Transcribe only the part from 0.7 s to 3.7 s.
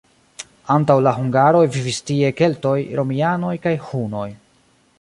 Antaŭ la hungaroj vivis tie keltoj, romianoj